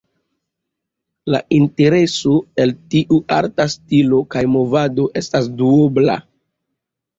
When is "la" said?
1.35-1.41